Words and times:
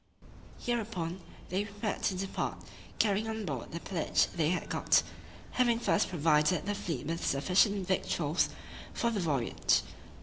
Hereupon, 0.59 1.21
they 1.49 1.63
prepared 1.63 2.01
to 2.05 2.15
depart, 2.15 2.63
carrying 2.97 3.27
on 3.29 3.45
board 3.45 3.61
all 3.61 3.67
the 3.71 3.79
pillage 3.79 4.25
they 4.35 4.49
had 4.49 4.67
got, 4.67 5.03
having 5.51 5.77
first 5.79 6.09
provided 6.09 6.65
the 6.65 6.73
fleet 6.73 7.05
with 7.05 7.23
sufficient 7.23 7.85
victuals 7.87 8.49
for 8.95 9.11
the 9.11 9.19
voyage. 9.19 9.83